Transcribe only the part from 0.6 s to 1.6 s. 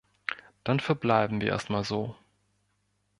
Dann verbleiben wir